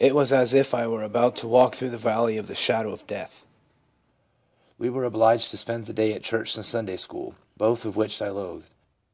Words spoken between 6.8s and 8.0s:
school, both of